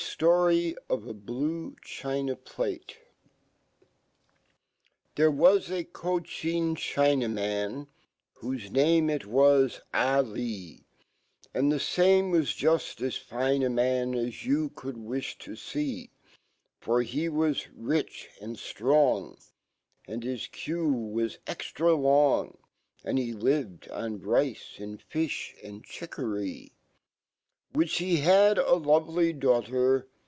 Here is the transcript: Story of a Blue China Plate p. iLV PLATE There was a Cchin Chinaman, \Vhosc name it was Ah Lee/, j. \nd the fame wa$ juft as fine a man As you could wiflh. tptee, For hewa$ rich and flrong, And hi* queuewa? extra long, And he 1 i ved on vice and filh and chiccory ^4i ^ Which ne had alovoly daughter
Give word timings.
Story 0.21 0.75
of 0.87 1.07
a 1.07 1.13
Blue 1.15 1.75
China 1.81 2.35
Plate 2.35 2.85
p. 2.87 2.93
iLV 2.93 2.93
PLATE 2.93 2.97
There 5.15 5.31
was 5.31 5.71
a 5.71 5.83
Cchin 5.85 6.75
Chinaman, 6.75 7.87
\Vhosc 8.39 8.69
name 8.71 9.09
it 9.09 9.25
was 9.25 9.81
Ah 9.95 10.19
Lee/, 10.19 10.83
j. 11.53 11.59
\nd 11.59 11.71
the 11.71 11.79
fame 11.79 12.29
wa$ 12.31 12.39
juft 12.41 13.01
as 13.01 13.15
fine 13.15 13.63
a 13.63 13.69
man 13.71 14.13
As 14.13 14.45
you 14.45 14.69
could 14.75 14.97
wiflh. 14.97 15.37
tptee, 15.39 16.09
For 16.79 17.01
hewa$ 17.03 17.55
rich 17.75 18.29
and 18.39 18.57
flrong, 18.57 19.39
And 20.07 20.23
hi* 20.23 20.29
queuewa? 20.31 21.37
extra 21.47 21.93
long, 21.95 22.59
And 23.03 23.17
he 23.17 23.33
1 23.33 23.39
i 23.41 23.45
ved 23.47 23.89
on 23.89 24.19
vice 24.19 24.75
and 24.77 25.01
filh 25.01 25.55
and 25.63 25.83
chiccory 25.83 26.71
^4i 26.71 26.71
^ 26.71 26.71
Which 27.73 28.01
ne 28.01 28.17
had 28.17 28.57
alovoly 28.57 29.39
daughter 29.39 30.09